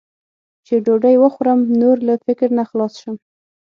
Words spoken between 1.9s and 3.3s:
له فکر نه خلاص شم.